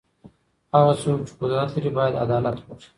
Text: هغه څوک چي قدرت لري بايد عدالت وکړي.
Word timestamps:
هغه 0.73 0.93
څوک 1.01 1.19
چي 1.27 1.33
قدرت 1.39 1.69
لري 1.75 1.89
بايد 1.97 2.13
عدالت 2.25 2.57
وکړي. 2.61 2.87